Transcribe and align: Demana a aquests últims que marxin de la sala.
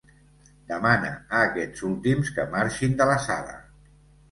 Demana 0.71 1.11
a 1.17 1.43
aquests 1.49 1.85
últims 1.91 2.33
que 2.39 2.49
marxin 2.57 2.99
de 3.05 3.11
la 3.13 3.21
sala. 3.29 3.57